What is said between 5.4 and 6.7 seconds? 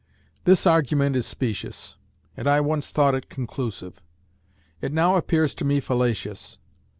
to me fallacious.